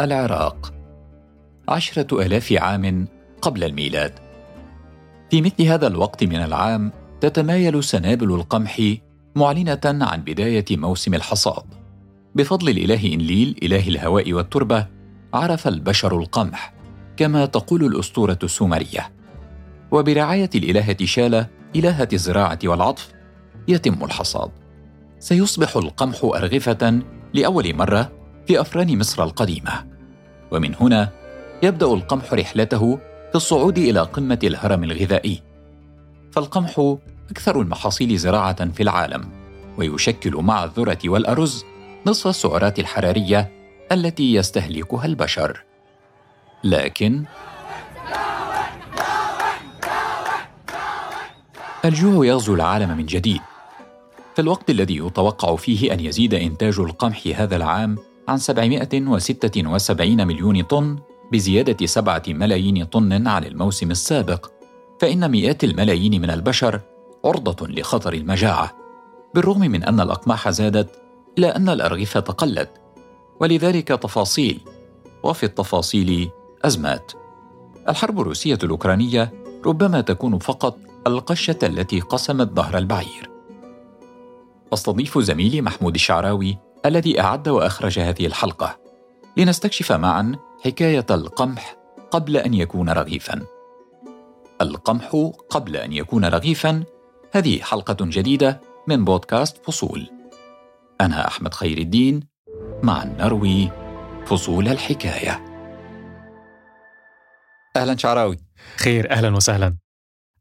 [0.00, 0.74] العراق.
[1.68, 3.08] عشرة آلاف عام
[3.42, 4.12] قبل الميلاد.
[5.30, 8.82] في مثل هذا الوقت من العام تتمايل سنابل القمح
[9.36, 11.64] معلنة عن بداية موسم الحصاد.
[12.34, 14.86] بفضل الإله إنليل إله الهواء والتربة
[15.34, 16.74] عرف البشر القمح
[17.16, 19.12] كما تقول الأسطورة السومرية.
[19.90, 23.12] وبرعاية الإلهة شالة إلهة الزراعة والعطف
[23.68, 24.50] يتم الحصاد.
[25.18, 27.02] سيصبح القمح أرغفة
[27.34, 29.86] لأول مرة في أفران مصر القديمة.
[30.50, 31.10] ومن هنا
[31.62, 32.98] يبدأ القمح رحلته
[33.30, 35.42] في الصعود إلى قمة الهرم الغذائي.
[36.32, 36.96] فالقمح
[37.30, 39.28] أكثر المحاصيل زراعة في العالم
[39.78, 41.64] ويشكل مع الذرة والأرز
[42.06, 43.52] نصف السعرات الحرارية
[43.92, 45.64] التي يستهلكها البشر.
[46.64, 47.24] لكن
[51.84, 53.40] الجوع يغزو العالم من جديد.
[54.34, 60.98] في الوقت الذي يتوقع فيه أن يزيد إنتاج القمح هذا العام عن 776 مليون طن
[61.32, 64.50] بزيادة سبعة ملايين طن عن الموسم السابق
[65.00, 66.80] فإن مئات الملايين من البشر
[67.24, 68.76] عرضة لخطر المجاعة
[69.34, 71.02] بالرغم من أن الأقماح زادت
[71.38, 72.70] إلا أن الأرغفة قلت
[73.40, 74.60] ولذلك تفاصيل
[75.22, 76.30] وفي التفاصيل
[76.64, 77.12] أزمات.
[77.88, 79.32] الحرب الروسية الأوكرانية
[79.66, 83.30] ربما تكون فقط القشة التي قسمت ظهر البعير.
[84.72, 88.78] أستضيف زميلي محمود الشعراوي الذي أعد وأخرج هذه الحلقة.
[89.36, 91.76] لنستكشف معا حكاية القمح
[92.10, 93.42] قبل أن يكون رغيفا.
[94.60, 96.84] القمح قبل أن يكون رغيفا.
[97.32, 100.10] هذه حلقة جديدة من بودكاست فصول.
[101.00, 102.20] أنا أحمد خير الدين.
[102.82, 103.70] مع نروي
[104.26, 105.44] فصول الحكاية.
[107.76, 108.38] أهلا شعراوي.
[108.76, 109.76] خير أهلا وسهلا.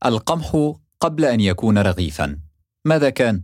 [0.05, 2.39] القمح قبل أن يكون رغيفا.
[2.85, 3.43] ماذا كان؟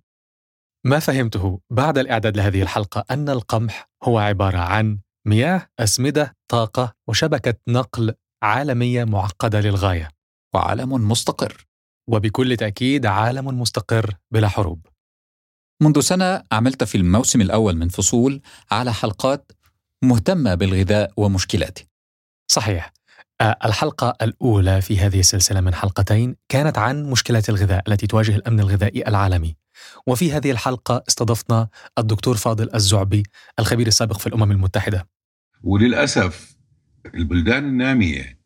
[0.85, 7.53] ما فهمته بعد الإعداد لهذه الحلقة أن القمح هو عبارة عن مياه، أسمدة، طاقة وشبكة
[7.67, 8.13] نقل
[8.43, 10.09] عالمية معقدة للغاية.
[10.55, 11.65] وعالم مستقر.
[12.09, 14.87] وبكل تأكيد عالم مستقر بلا حروب.
[15.81, 18.41] منذ سنة عملت في الموسم الأول من فصول
[18.71, 19.51] على حلقات
[20.03, 21.83] مهتمة بالغذاء ومشكلاته.
[22.51, 22.93] صحيح.
[23.41, 29.07] الحلقة الأولى في هذه السلسلة من حلقتين كانت عن مشكلات الغذاء التي تواجه الأمن الغذائي
[29.07, 29.55] العالمي.
[30.07, 31.67] وفي هذه الحلقة استضفنا
[31.97, 33.23] الدكتور فاضل الزعبي
[33.59, 35.07] الخبير السابق في الأمم المتحدة.
[35.63, 36.55] وللأسف
[37.15, 38.39] البلدان النامية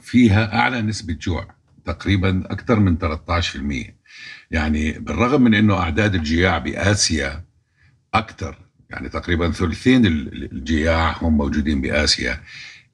[0.00, 1.54] فيها أعلى نسبة جوع
[1.84, 3.98] تقريبا أكثر من 13%
[4.50, 7.44] يعني بالرغم من أنه أعداد الجياع بآسيا
[8.14, 8.58] أكثر
[8.90, 12.40] يعني تقريبا ثلثين الجياع هم موجودين بآسيا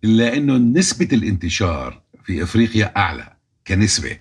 [0.04, 4.18] إلا أنه نسبة الانتشار في أفريقيا أعلى كنسبة.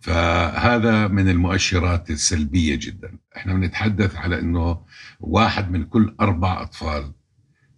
[0.00, 3.18] فهذا من المؤشرات السلبية جدا.
[3.36, 4.84] إحنا بنتحدث على أنه
[5.20, 7.12] واحد من كل أربع أطفال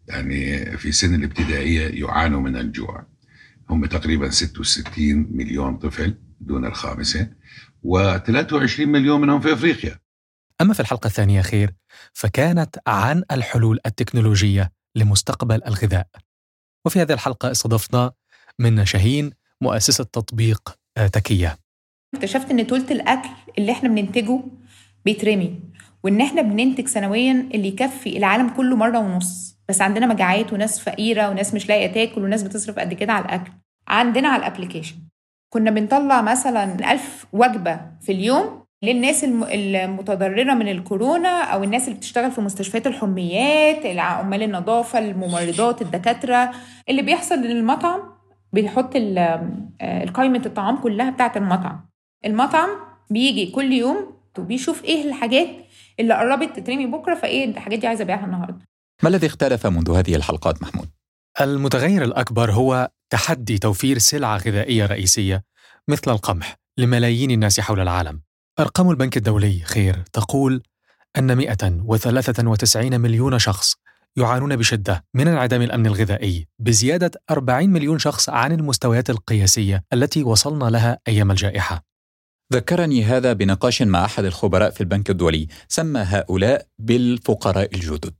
[0.09, 3.07] يعني في سن الابتدائية يعانوا من الجوع.
[3.71, 7.31] هم تقريبا 66 مليون طفل دون الخامسة
[7.87, 9.99] و23 مليون منهم في أفريقيا.
[10.61, 11.75] أما في الحلقة الثانية خير
[12.13, 16.07] فكانت عن الحلول التكنولوجية لمستقبل الغذاء.
[16.87, 18.13] وفي هذه الحلقة استضفنا
[18.59, 19.31] من شاهين
[19.61, 20.77] مؤسسة تطبيق
[21.13, 21.59] تكية.
[22.15, 23.29] اكتشفت إن تلت الأكل
[23.59, 24.41] اللي إحنا بننتجه
[25.05, 25.61] بيترمي
[26.03, 29.57] وإن إحنا بننتج سنويا اللي يكفي العالم كله مرة ونص.
[29.69, 33.53] بس عندنا مجاعات وناس فقيرة وناس مش لاقية تاكل وناس بتصرف قد كده على الأكل.
[33.89, 34.97] عندنا على الأبلكيشن.
[35.53, 42.31] كنا بنطلع مثلا ألف وجبة في اليوم للناس المتضررة من الكورونا أو الناس اللي بتشتغل
[42.31, 46.51] في مستشفيات الحميات عمال النظافة الممرضات الدكاترة
[46.89, 48.01] اللي بيحصل للمطعم
[48.53, 48.93] بيحط
[50.15, 51.89] قائمة الطعام كلها بتاعة المطعم.
[52.25, 52.69] المطعم
[53.11, 55.49] بيجي كل يوم وبيشوف إيه الحاجات
[56.01, 58.59] اللي قربت تترمي بكرة فإيه الحاجات دي عايزة أبيعها النهارده.
[59.03, 60.89] ما الذي اختلف منذ هذه الحلقات محمود؟
[61.41, 65.45] المتغير الأكبر هو تحدي توفير سلعة غذائية رئيسية
[65.89, 68.21] مثل القمح لملايين الناس حول العالم.
[68.59, 70.63] أرقام البنك الدولي خير تقول
[71.19, 73.75] أن 193 مليون شخص
[74.17, 80.65] يعانون بشدة من انعدام الأمن الغذائي بزيادة 40 مليون شخص عن المستويات القياسية التي وصلنا
[80.65, 81.85] لها أيام الجائحة.
[82.53, 88.15] ذكرني هذا بنقاش مع أحد الخبراء في البنك الدولي سمى هؤلاء بالفقراء الجدد.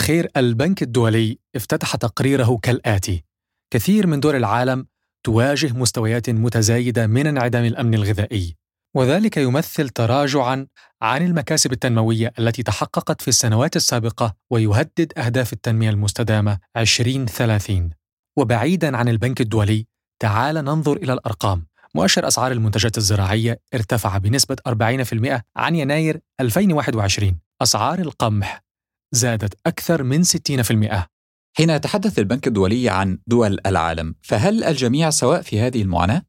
[0.00, 3.24] خير البنك الدولي افتتح تقريره كالآتي
[3.70, 4.86] كثير من دول العالم
[5.24, 8.56] تواجه مستويات متزايدة من انعدام الأمن الغذائي.
[8.94, 10.66] وذلك يمثل تراجعا
[11.02, 17.90] عن المكاسب التنموية التي تحققت في السنوات السابقة ويهدد أهداف التنمية المستدامة 2030
[18.36, 19.86] وبعيدا عن البنك الدولي
[20.18, 21.66] تعال ننظر إلى الأرقام.
[21.94, 28.64] مؤشر أسعار المنتجات الزراعية ارتفع بنسبة 40% عن يناير 2021 أسعار القمح
[29.12, 31.08] زادت أكثر من 60%
[31.56, 36.22] حين يتحدث البنك الدولي عن دول العالم فهل الجميع سواء في هذه المعاناة؟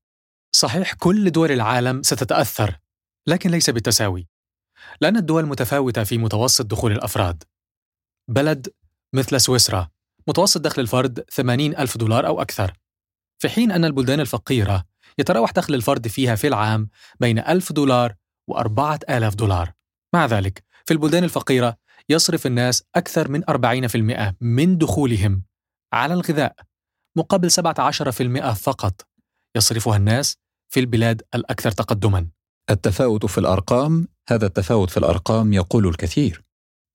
[0.60, 2.80] صحيح كل دول العالم ستتأثر
[3.28, 4.28] لكن ليس بالتساوي.
[5.02, 7.44] لأن الدول متفاوتة في متوسط دخول الأفراد.
[8.30, 8.68] بلد
[9.16, 9.90] مثل سويسرا
[10.28, 12.74] متوسط دخل الفرد 80 ألف دولار أو أكثر.
[13.42, 14.86] في حين أن البلدان الفقيرة
[15.18, 16.90] يتراوح دخل الفرد فيها في العام
[17.20, 18.16] بين ألف دولار
[18.50, 19.74] وأربعة آلاف دولار.
[20.16, 21.78] مع ذلك في البلدان الفقيرة
[22.10, 25.44] يصرف الناس أكثر من 40% من دخولهم
[25.94, 26.56] على الغذاء
[27.18, 29.08] مقابل 17% فقط.
[29.56, 30.38] يصرفها الناس
[30.70, 32.28] في البلاد الأكثر تقدماً.
[32.70, 36.44] التفاوت في الأرقام هذا التفاوت في الأرقام يقول الكثير.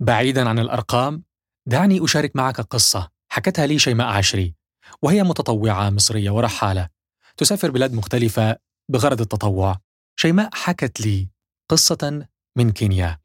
[0.00, 1.22] بعيداً عن الأرقام
[1.68, 4.54] دعني أشارك معك قصة حكتها لي شيماء عشري
[5.02, 6.88] وهي متطوعة مصرية ورحالة.
[7.36, 8.56] تسافر بلاد مختلفة
[8.90, 9.78] بغرض التطوع.
[10.16, 11.28] شيماء حكت لي
[11.70, 13.23] قصة من كينيا.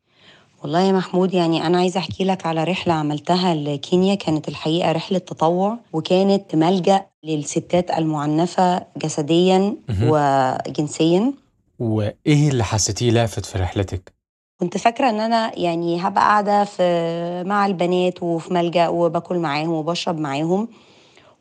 [0.64, 4.16] والله يا محمود يعني أنا عايزة أحكي لك على رحلة عملتها لكينيا.
[4.16, 11.34] كانت الحقيقة رحلة تطوع وكانت ملجأ للستات المعنفة جسديا وجنسيا.
[11.80, 14.14] وإيه اللي حسيتيه لافت في رحلتك؟
[14.60, 20.20] كنت فاكرة إن أنا يعني هبقى قاعدة في مع البنات وفي ملجأ وباكل معاهم وبشرب
[20.20, 20.68] معاهم.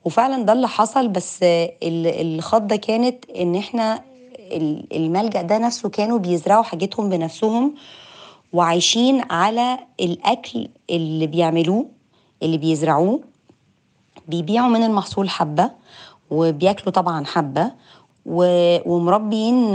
[0.04, 1.38] وفعلا ده اللي حصل بس
[1.82, 4.02] الخضة كانت إن إحنا
[4.92, 7.74] الملجأ ده نفسه كانوا بيزرعوا حاجتهم بنفسهم.
[8.52, 11.86] وعايشين على الأكل اللي بيعملوه
[12.42, 13.20] اللي بيزرعوه.
[14.28, 15.70] بيبيعوا من المحصول حبة
[16.30, 17.72] وبياكلوا طبعا حبة
[18.26, 19.72] ومربيين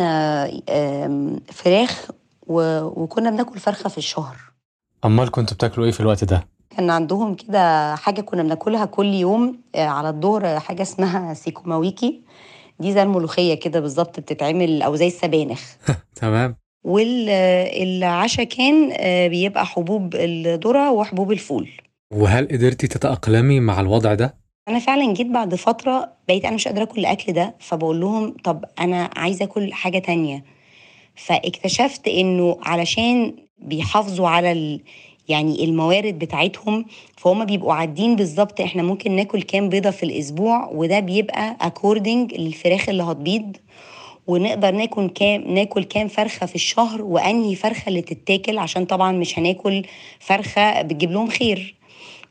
[1.52, 2.12] فراخ
[2.48, 4.38] وكنا بناكل فرخة في الشهر.
[5.06, 9.60] أمال كنتوا بتاكلوا إيه في الوقت ده؟ كان عندهم كده حاجة كنا بناكلها كل يوم
[9.76, 12.22] على الظهر حاجة اسمها sukuma wiki.
[12.80, 15.62] دي زي الملوخية كده بالظبط بتتعمل أو زي السبانخ.
[16.22, 16.56] تمام.
[16.84, 18.90] والعشاء كان
[19.30, 21.70] بيبقى حبوب الذرة وحبوب الفول.
[22.14, 24.36] وهل قدرتي تتأقلمي مع الوضع ده؟
[24.68, 28.66] أنا فعلا جيت بعد فترة بقيت أنا مش قادرة أكل الأكل ده فبقول لهم طب
[28.80, 30.44] أنا عايزة أكل حاجة تانية.
[31.16, 34.82] فاكتشفت إنه علشان بيحافظوا على ال...
[35.28, 36.86] يعني الموارد بتاعتهم
[37.18, 42.90] فهم بيبقوا عادين بالظبط إحنا ممكن ناكل كام بيضة في الأسبوع وده بيبقى اكوردنج للفراخ
[42.90, 43.58] اللي هتبيض.
[44.28, 49.40] ونقدر ناكل كام ناكل كام فرخة في الشهر وأنهي فرخة اللي تتاكل عشان طبعا مش
[49.40, 49.86] هناكل
[50.20, 51.76] فرخة بتجيب لهم خير.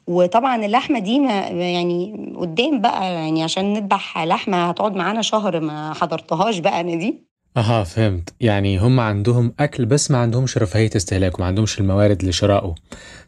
[0.07, 5.93] وطبعا اللحمة دي ما يعني قدام بقى يعني عشان نذبح لحمة هتقعد معانا شهر ما
[5.95, 7.15] حضرتهاش بقى أنا دي.
[7.57, 8.35] أها فهمت.
[8.41, 12.75] يعني هم عندهم أكل بس ما عندهمش رفاهية استهلاك وما عندهمش الموارد لشرائه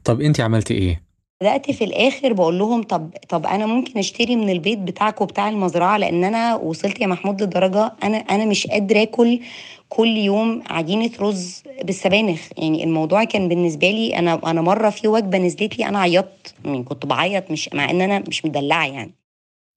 [0.05, 1.03] طب انت عملتي إيه؟
[1.41, 5.97] بدأت في الآخر بقول لهم طب طب أنا ممكن أشتري من البيت بتاعكم بتاع المزرعة
[5.97, 9.41] لأن أنا وصلت يا محمود لدرجة أنا أنا مش قادرة آكل
[9.89, 12.41] كل يوم عجينة رز بالسبانخ.
[12.57, 16.83] يعني الموضوع كان بالنسبة لي أنا أنا مرة في وجبة نزلت لي أنا عيطت يعني
[16.83, 19.15] كنت بعيط مش مع إن أنا مش مدلعة يعني.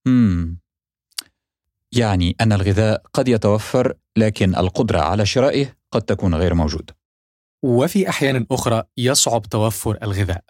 [0.08, 0.60] امم
[1.92, 6.96] يعني أن الغذاء قد يتوفر لكن القدرة على شرائه قد تكون غير موجودة.
[7.64, 10.44] وفي أحيان أخرى يصعب توفر الغذاء.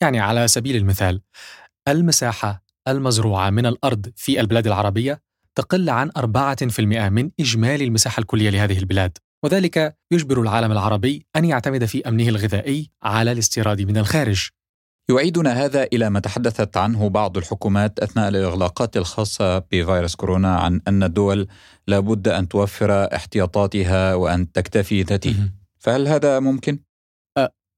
[0.00, 1.20] يعني على سبيل المثال
[1.88, 5.20] المساحة المزروعة من الأرض في البلاد العربية
[5.54, 11.84] تقل عن 4% من إجمالي المساحة الكلية لهذه البلاد وذلك يجبر العالم العربي أن يعتمد
[11.84, 14.48] في أمنه الغذائي على الاستيراد من الخارج.
[15.10, 21.02] يعيدنا هذا إلى ما تحدثت عنه بعض الحكومات أثناء الإغلاقات الخاصة بفيروس كورونا عن أن
[21.02, 21.48] الدول
[21.86, 26.78] لابد أن توفر احتياطاتها وأن تكتفي ذاته فهل هذا ممكن؟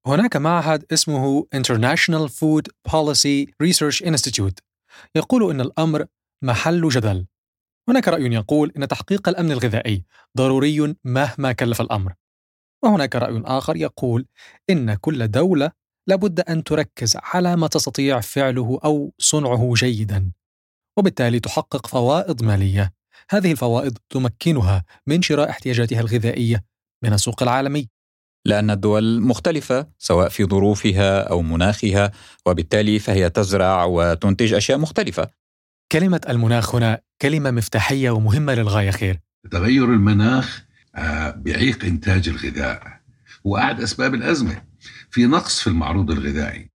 [0.08, 4.58] هناك معهد اسمه International Food Policy Research Institute.
[5.14, 6.06] يقول إن الأمر
[6.42, 7.26] محل جدل.
[7.88, 10.04] هناك رأي يقول إن تحقيق الأمن الغذائي
[10.36, 12.14] ضروري مهما كلف الأمر.
[12.84, 14.26] وهناك رأي آخر يقول
[14.70, 15.70] إن كل دولة
[16.06, 20.32] لابد أن تركز على ما تستطيع فعله أو صنعه جيدا.
[20.98, 22.92] وبالتالي تحقق فوائض مالية.
[23.30, 26.64] هذه الفوائض تمكنها من شراء احتياجاتها الغذائية
[27.04, 27.97] من السوق العالمي.
[28.44, 32.12] لأن الدول مختلفة سواء في ظروفها أو مناخها
[32.46, 35.30] وبالتالي فهي تزرع وتنتج أشياء مختلفة.
[35.92, 39.20] كلمة المناخ هنا كلمة مفتاحية ومهمة للغاية خير.
[39.50, 40.64] تغير المناخ
[41.36, 42.82] بيعيق إنتاج الغذاء
[43.44, 44.62] واحد أسباب الأزمة
[45.10, 46.70] في نقص في المعروض الغذائي.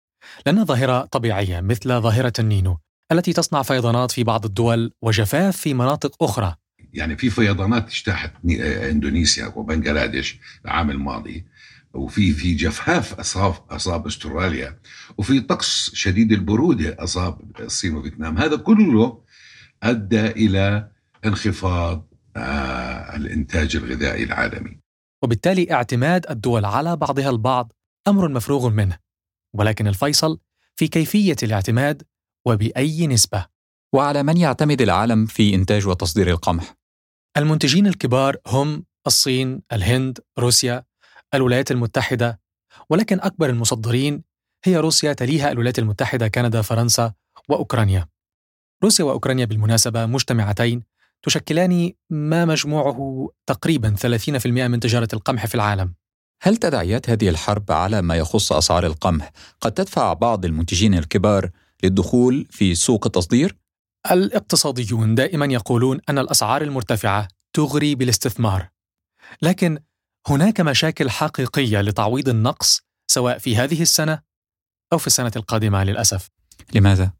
[0.45, 2.77] لأنها ظاهرة طبيعية مثل ظاهرة النينو
[3.11, 6.55] التي تصنع فيضانات في بعض الدول وجفاف في مناطق أخرى.
[6.93, 11.45] يعني في فيضانات اجتاحت إندونيسيا وبنغلاديش العام الماضي.
[11.93, 14.79] وفي في جفاف أصاب أصاب أستراليا
[15.17, 18.37] وفي طقس شديد البرودة أصاب الصين وفيتنام.
[18.37, 19.23] هذا كله
[19.83, 20.91] أدى إلى
[21.25, 22.07] انخفاض
[22.37, 24.79] آه الإنتاج الغذائي العالمي.
[25.23, 27.73] وبالتالي اعتماد الدول على بعضها البعض
[28.07, 28.97] أمر مفروغ منه.
[29.55, 30.39] ولكن الفيصل
[30.75, 32.03] في كيفية الاعتماد
[32.45, 33.45] وبأي نسبة؟
[33.93, 36.75] وعلى من يعتمد العالم في إنتاج وتصدير القمح؟
[37.37, 40.83] المنتجين الكبار هم الصين، الهند، روسيا،
[41.33, 42.39] الولايات المتحدة
[42.89, 44.23] ولكن أكبر المصدرين
[44.63, 47.13] هي روسيا تليها الولايات المتحدة كندا فرنسا
[47.49, 48.07] وأوكرانيا
[48.83, 50.83] روسيا وأوكرانيا بالمناسبة مجتمعتين
[51.23, 53.95] تشكلان ما مجموعه تقريبا
[54.43, 55.93] 30% من تجارة القمح في العالم
[56.41, 61.49] هل تداعيات هذه الحرب على ما يخص أسعار القمح قد تدفع بعض المنتجين الكبار
[61.83, 63.57] للدخول في سوق التصدير؟
[64.11, 68.69] الاقتصاديون دائما يقولون أن الأسعار المرتفعة تغري بالاستثمار
[69.41, 69.79] لكن
[70.27, 74.21] هناك مشاكل حقيقية لتعويض النقص سواء في هذه السنة
[74.93, 76.29] أو في السنة القادمة للأسف.
[76.73, 77.13] لماذا؟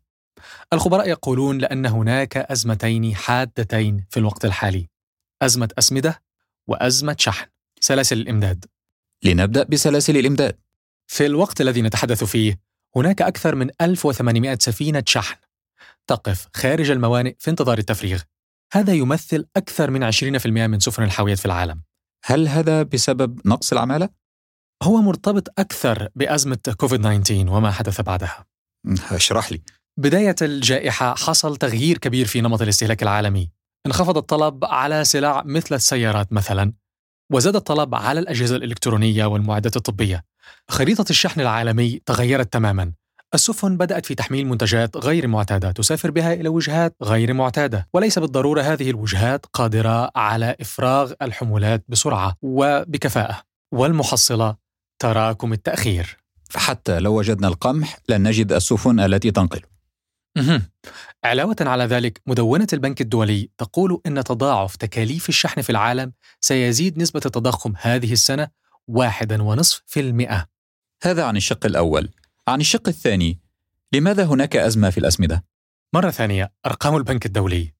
[0.73, 4.87] الخبراء يقولون لأن هناك أزمتين حادتين في الوقت الحالي
[5.41, 6.21] أزمة أسمدة
[6.67, 7.47] وأزمة شحن
[7.79, 8.65] سلاسل الإمداد.
[9.23, 10.57] لنبدأ بسلاسل الإمداد.
[11.07, 12.59] في الوقت الذي نتحدث فيه
[12.95, 15.35] هناك أكثر من 1800 سفينة شحن
[16.07, 18.21] تقف خارج الموانئ في انتظار التفريغ.
[18.73, 21.81] هذا يمثل أكثر من 20% من سفن الحاويات في العالم.
[22.25, 24.09] هل هذا بسبب نقص العمالة؟
[24.83, 28.45] هو مرتبط أكثر بأزمة كوفيد 19 وما حدث بعدها.
[29.11, 29.61] اشرح لي.
[29.99, 33.49] بداية الجائحة حصل تغيير كبير في نمط الاستهلاك العالمي.
[33.85, 36.73] انخفض الطلب على سلع مثل السيارات مثلا
[37.33, 40.23] وزاد الطلب على الأجهزة الإلكترونية والمعدات الطبية.
[40.69, 42.93] خريطة الشحن العالمي تغيرت تماما.
[43.33, 48.61] السفن بدأت في تحميل منتجات غير معتادة تسافر بها إلى وجهات غير معتادة وليس بالضرورة
[48.61, 53.41] هذه الوجهات قادرة على إفراغ الحمولات بسرعة وبكفاءة.
[53.71, 54.55] والمحصلة
[54.99, 56.17] تراكم التأخير.
[56.49, 59.73] فحتى لو وجدنا القمح لن نجد السفن التي تنقله
[61.23, 67.21] علاوة على ذلك مدونة البنك الدولي تقول إن تضاعف تكاليف الشحن في العالم سيزيد نسبة
[67.25, 68.47] التضخم هذه السنة
[68.87, 70.47] واحدا ونصف في المئة.
[71.03, 72.09] هذا عن الشق الأول.
[72.47, 73.39] عن الشق الثاني
[73.93, 75.45] لماذا هناك أزمة في الأسمدة؟
[75.93, 77.73] مرة ثانية أرقام البنك الدولي.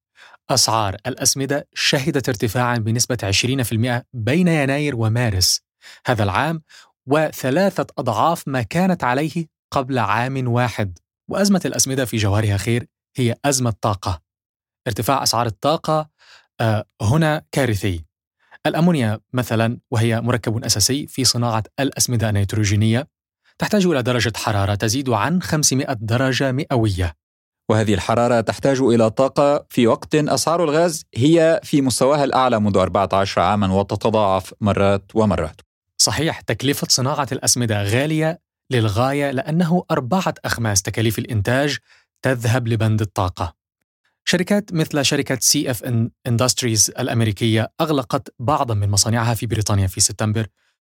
[0.50, 5.62] أسعار الأسمدة شهدت ارتفاعا بنسبة 20% بين يناير ومارس
[6.06, 6.64] هذا العام
[7.06, 11.00] وثلاثة أضعاف ما كانت عليه قبل عام واحد.
[11.28, 14.22] وأزمة الأسمدة في جوهرها خير هي أزمة طاقة
[14.88, 16.10] ارتفاع أسعار الطاقة
[16.62, 18.06] آه، هنا كارثي.
[18.66, 23.13] الأمونيا مثلا وهي مركب أساسي في صناعة الأسمدة النيتروجينية.
[23.60, 27.14] تحتاج إلى درجة حرارة تزيد عن 500 درجة مئوية.
[27.70, 33.42] وهذه الحرارة تحتاج إلى طاقة في وقت أسعار الغاز هي في مستواها الأعلى منذ 14
[33.42, 35.62] عاما وتتضاعف مرات ومرات.
[35.98, 38.40] صحيح تكلفة صناعة الأسمدة غالية
[38.72, 41.78] للغاية لأنه أربعة أخماس تكاليف الإنتاج
[42.22, 43.54] تذهب لبند الطاقة.
[44.26, 50.48] شركات مثل شركة CF Industries الأمريكية أغلقت بعضا من مصانعها في بريطانيا في سبتمبر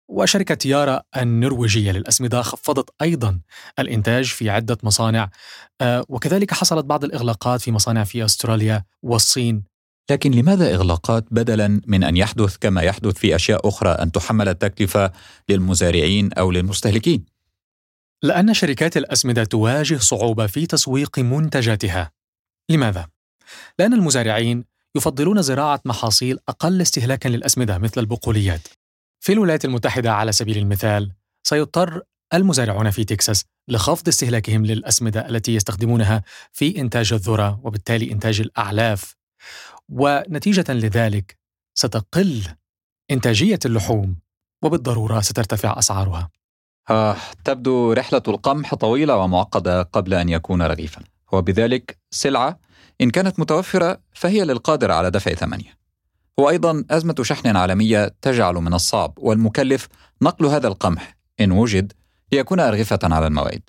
[0.08, 3.40] وشركة يارا النرويجية للأسمدة خفضت أيضا
[3.78, 5.30] الإنتاج في عدة مصانع
[5.80, 9.74] آه، وكذلك حصلت بعض الإغلاقات في مصانع في أستراليا والصين
[10.10, 15.12] لكن لماذا إغلاقات بدلا من أن يحدث كما يحدث في أشياء أخرى أن تحمل التكلفة
[15.48, 17.24] للمزارعين أو للمستهلكين؟
[18.22, 22.12] لأن شركات الأسمدة تواجه صعوبة في تسويق منتجاتها.
[22.68, 23.06] لماذا؟
[23.78, 24.64] لأن المزارعين
[24.96, 28.68] يفضلون زراعة محاصيل أقل استهلاكا للأسمدة مثل البقوليات.
[29.24, 31.12] في الولايات المتحدة على سبيل المثال،
[31.42, 32.02] سيضطر
[32.34, 39.16] المزارعون في تكساس لخفض استهلاكهم للأسمدة التي يستخدمونها في إنتاج الذرة وبالتالي إنتاج الأعلاف.
[39.88, 41.38] ونتيجة لذلك
[41.74, 42.42] ستقل
[43.10, 44.16] إنتاجية اللحوم
[44.62, 46.30] وبالضرورة سترتفع أسعارها.
[46.90, 51.02] آه، تبدو رحلة القمح طويلة ومعقدة قبل أن يكون رغيفا
[51.32, 52.58] وبذلك سلعة
[53.00, 55.83] إن كانت متوفرة فهي للقادر على دفع ثمنها
[56.38, 59.88] وأيضا أزمة شحن عالمية تجعل من الصعب والمكلف
[60.22, 61.16] نقل هذا القمح.
[61.40, 61.92] إن وجد
[62.32, 63.62] ليكون أرغفة على الموائد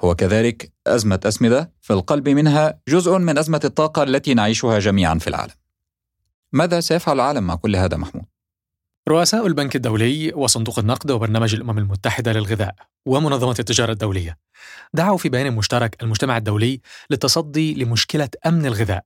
[0.00, 5.28] هو كذلك أزمة أسمدة في القلب منها جزء من أزمة الطاقة التي نعيشها جميعا في
[5.28, 5.54] العالم.
[6.52, 8.24] ماذا سيفعل العالم مع كل هذا محمود؟
[9.08, 12.74] رؤساء البنك الدولي وصندوق النقد وبرنامج الأمم المتحدة للغذاء
[13.06, 14.38] ومنظمة التجارة الدولية
[14.94, 19.04] دعوا في بيان مشترك المجتمع الدولي للتصدي لمشكلة أمن الغذاء.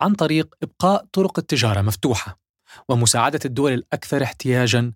[0.00, 2.40] عن طريق إبقاء طرق التجارة مفتوحة
[2.88, 4.92] ومساعدة الدول الأكثر احتياجا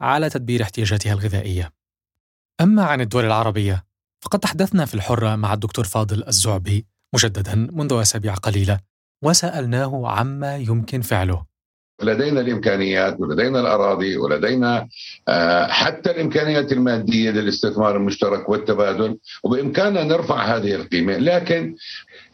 [0.00, 1.72] على تدبير احتياجاتها الغذائية.
[2.60, 3.84] أما عن الدول العربية
[4.20, 8.80] فقد تحدثنا في الحرة مع الدكتور فاضل الزعبي مجددا منذ أسابيع قليلة
[9.22, 11.44] وسألناه عما يمكن فعله
[12.02, 14.88] لدينا الإمكانيات ولدينا الأراضي ولدينا
[15.28, 21.76] آه، حتى الإمكانيات المادية للاستثمار المشترك والتبادل وبإمكاننا نرفع هذه القيمة لكن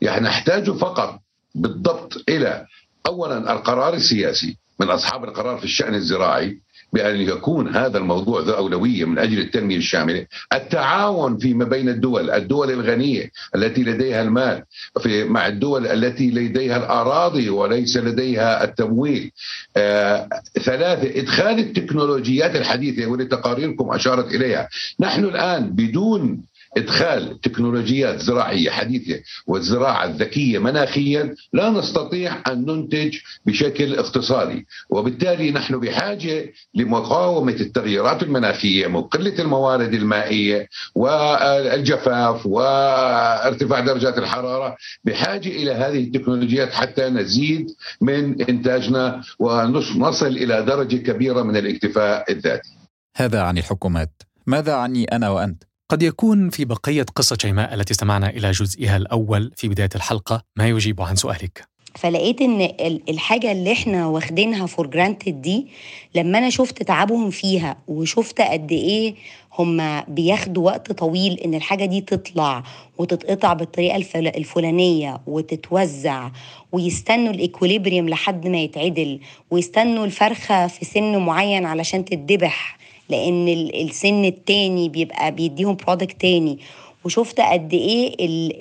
[0.01, 1.21] يعني نحتاج فقط
[1.55, 2.67] بالضبط إلى
[3.07, 6.59] اولا القرار السياسي من أصحاب القرار في الشأن الزراعي
[6.93, 10.27] بأن يكون هذا الموضوع ذو أولوية من أجل التنمية الشاملة.
[10.53, 14.63] التعاون فيما بين الدول الدول الغنية التي لديها المال
[15.03, 19.31] في مع الدول التي لديها الأراضي وليس لديها التمويل.
[19.77, 20.29] آه
[20.65, 24.69] ثلاثة إدخال التكنولوجيات الحديثة واللي تقاريركم أشارت إليها.
[25.01, 26.43] نحن الآن بدون
[26.77, 35.81] إدخال تكنولوجيات زراعية حديثة والزراعة الذكية مناخيا لا نستطيع أن ننتج بشكل اقتصادي وبالتالي نحن
[35.81, 46.73] بحاجة لمقاومة التغيرات المناخية وقله الموارد المائية والجفاف وارتفاع درجات الحرارة بحاجة إلى هذه التكنولوجيات
[46.73, 47.67] حتى نزيد
[48.01, 52.71] من إنتاجنا ونصل إلى درجة كبيرة من الاكتفاء الذاتي.
[53.17, 58.31] هذا عن الحكومات، ماذا عني أنا وأنت؟ قد يكون في بقية قصة شيماء التي استمعنا
[58.31, 62.61] إلى جزئها الأول في بداية الحلقة ما يجيب عن سؤالك؟ فلقيت إن
[63.09, 65.67] الحاجة اللي إحنا واخدينها for granted دي
[66.15, 69.15] لما أنا شفت تعبهم فيها وشفت قد إيه
[69.59, 72.63] هم بياخدوا وقت طويل إن الحاجة دي تطلع
[72.99, 76.31] وتتقطع بالطريقة الفلانية وتتوزع
[76.73, 79.21] ويستنوا ال equilibrium لحد ما يتعدل
[79.51, 82.80] ويستنوا الفرخة في سن معين علشان تتذبح.
[83.11, 86.59] لأن السن التاني بيبقى بيديهم product تاني.
[87.05, 88.15] وشفت قد إيه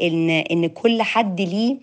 [0.07, 1.77] ان ان كل حد ليه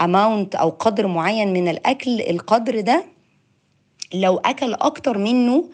[0.00, 2.20] اماونت أو قدر معين من الأكل.
[2.20, 3.04] القدر ده
[4.14, 5.64] لو أكل أكتر منه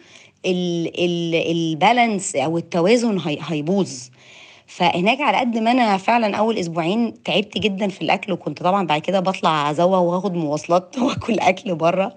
[0.46, 3.90] البالانس أو التوازن هيبوظ.
[4.66, 9.00] فهناك على قد ما أنا فعلا أول أسبوعين تعبت جدا في الأكل وكنت طبعا بعد
[9.00, 12.14] كده بطلع أزوغ وآخد مواصلات وآكل أكل بره.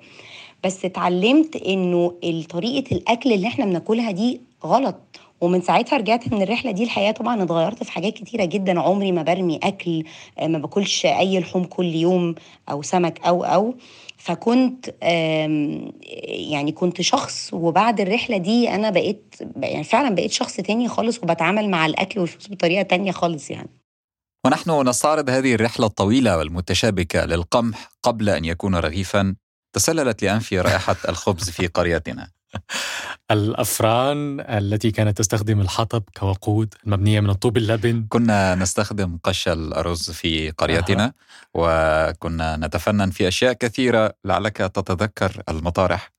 [0.64, 2.14] بس اتعلمت إنه
[2.50, 4.96] طريقه الأكل اللي إحنا بناكلها دي غلط.
[5.42, 8.80] ومن ساعتها رجعت من الرحلة دي الحقيقة طبعا اتغيرت في حاجات كتيرة جدا.
[8.80, 10.04] عمري ما برمي أكل
[10.42, 12.36] ما باكلش أي لحوم كل يوم
[12.70, 13.76] أو سمك أو أو.
[14.18, 14.96] فكنت
[16.52, 21.70] يعني كنت شخص وبعد الرحلة دي أنا بقيت يعني فعلا بقيت شخص تاني خالص وبتعامل
[21.70, 23.70] مع الأكل والفلوس بطريقة تانية خالص يعني.
[24.46, 29.36] ونحن نستعرض هذه الرحلة الطويلة والمتشابكة للقمح قبل أن يكون رغيفا.
[29.74, 32.30] تسللت لأنفي رائحة الخبز في قريتنا.
[33.32, 38.06] الأفران التي كانت تستخدم الحطب كوقود المبنية من الطوب اللبن.
[38.10, 41.14] كنا نستخدم قش الأرز في قريتنا أه.
[41.54, 46.12] وكنا نتفنن في أشياء كثيرة لعلك تتذكر المطارح.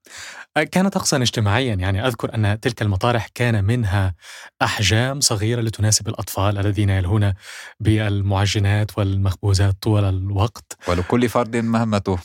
[0.73, 4.15] كان طقسا اجتماعيا يعني أذكر أن تلك المطارح كان منها
[4.63, 7.33] أحجام صغيرة لتناسب الأطفال الذين يلهون
[7.81, 10.77] بالمعجنات والمخبوزات طول الوقت.
[10.89, 12.19] ولكل فرد مهمته.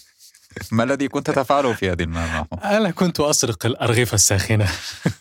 [0.71, 4.67] ما الذي كنت تفعله في هذه المهمة؟ أنا كنت أسرق الأرغفة الساخنة.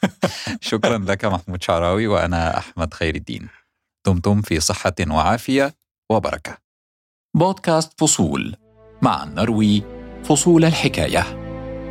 [0.71, 3.49] شكرا لك محمود شعراوي وأنا أحمد خير الدين.
[4.07, 5.75] دمتم في صحة وعافية
[6.11, 6.59] وبركة.
[7.37, 8.57] بودكاست فصول
[9.03, 9.83] مع نروي
[10.25, 11.45] فصول الحكاية.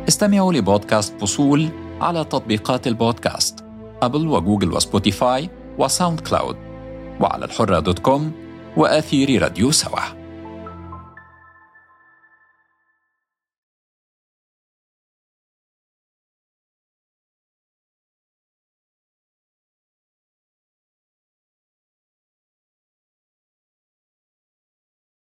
[0.08, 1.68] استمعوا لبودكاست فصول
[2.00, 3.64] على تطبيقات البودكاست
[4.02, 6.56] أبل وجوجل وسبوتيفاي وساوند كلاود
[7.20, 8.32] وعلى الحرة dot com
[8.76, 10.23] وآثير راديو سوا.